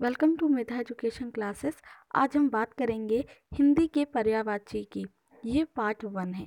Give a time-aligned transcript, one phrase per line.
[0.00, 1.80] Welcome to Medha education classes.
[2.14, 5.04] आज हम बात करेंगे हिंदी के पर्यावाची की।
[5.44, 6.46] ये पार्ट वन है।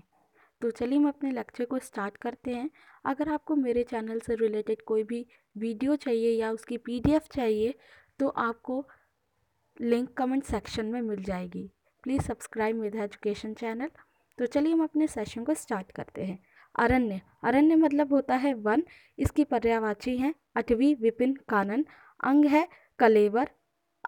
[0.62, 2.70] तो चलिए हम अपने लेक्चर को स्टार्ट करते हैं।
[3.06, 5.26] अगर आपको मेरे चैनल से रिलेटेड कोई भी
[5.58, 7.74] वीडियो चाहिए या उसकी पीडीएफ चाहिए
[8.20, 8.86] तो आपको
[9.82, 11.70] लिंक कमेंट सेक्शन में मिल जाएगी।
[12.04, 13.90] Please subscribe Medha education channel.
[14.38, 16.40] तो चलिए हम अपने सेशन को स्टार्ट करते हैं।
[16.76, 18.84] अरण्य। अरण्य मतलब होता है वन।
[19.20, 21.86] इसकी पर्यावाची है। अटवी विपिन कानन।
[22.24, 22.68] अंग है
[23.02, 23.50] कलेवर,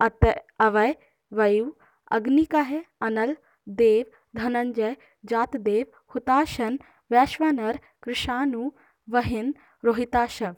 [0.02, 0.26] अत
[0.60, 0.96] अवय,
[1.32, 1.72] वायु,
[2.12, 3.36] अग्नि का है, अनल,
[3.68, 4.06] देव,
[4.36, 4.96] धनंजय,
[5.26, 6.80] जातदेव, हुताशन,
[7.12, 8.70] वैश्वानर, कृषाणु,
[9.08, 9.54] वहिन,
[9.86, 10.56] रोहिताशव,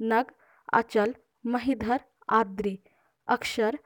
[0.00, 0.32] नग,
[0.72, 1.14] अचल,
[1.46, 2.78] महिधर, आद्री,
[3.28, 3.78] अक्षर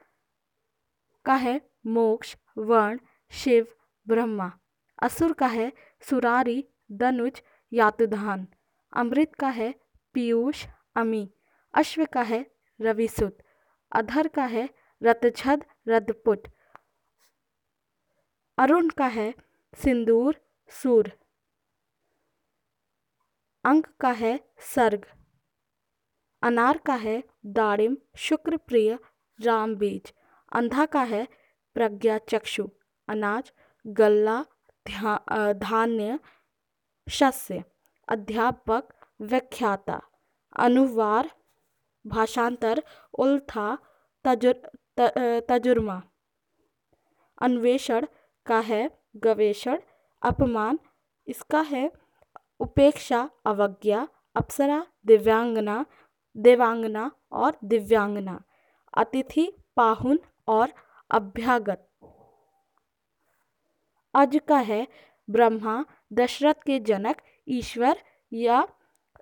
[1.25, 2.99] का है, मोक्ष, वर्ण,
[3.31, 3.67] शिव,
[4.07, 4.49] ब्रह्मा,
[5.03, 8.47] असुर का है, सुरारी दनुज यातुधान,
[8.93, 9.73] अमृत का है,
[10.13, 11.23] पीयूष, अमी,
[11.73, 12.45] अश्व का है,
[12.79, 13.37] रविसुत।
[13.95, 14.69] अधर का है
[15.01, 16.47] रतछद रदपुट
[18.57, 19.33] अरुण का है
[19.73, 20.35] सिंदूर,
[20.71, 21.11] सूर।
[23.65, 24.33] अंक का है
[24.75, 25.05] सर्ग।
[26.43, 28.97] अनार का है दाड़िम शुक्र प्रिय
[29.39, 30.13] राम बीज
[30.51, 31.27] अंधा का है
[31.75, 32.67] प्रज्ञा चक्षु।
[33.07, 33.51] अनाज,
[33.85, 34.43] गल्ला
[35.53, 36.19] धान्य,
[37.07, 37.63] शस्य।
[38.07, 40.01] अध्यापक, व्याख्याता।
[40.55, 41.29] अनुवार
[42.05, 42.81] भाषांतर
[43.19, 43.75] उल्था
[44.25, 44.53] तजुर
[44.97, 45.09] त,
[45.49, 46.01] तजुर्मा।
[47.41, 48.05] अन्वेषण
[48.47, 48.87] का है
[49.23, 49.79] गवेषण
[50.21, 50.79] अपमान
[51.27, 51.89] इसका है
[52.59, 55.83] उपेक्षा अवज्ञा अप्सरा दिव्यांगना
[56.35, 58.37] देवांगना और दिव्यांगना
[58.93, 59.45] अतिथि
[59.75, 60.73] पाहुन और
[61.09, 61.87] अभ्यागत।
[64.13, 64.85] अज का है
[65.27, 65.83] ब्रह्मा
[66.13, 67.97] दशरथ के जनक ईश्वर
[68.31, 68.65] या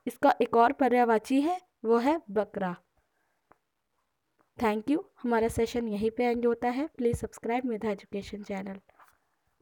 [0.07, 1.57] इसका एक और पर्यावाची है?
[1.83, 2.75] वो है बकरा।
[4.57, 8.79] थैंक यू हमारा सेशन यहीं पे एंड होता है। Please subscribe Medha education channel